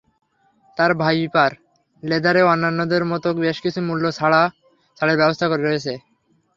[0.77, 1.51] তাঁর ভাইপার
[2.03, 5.93] লেদারে অন্যান্যদের মতো বেশ কিছু মূল্য ছাড়ের ব্যবস্থা রয়েছে।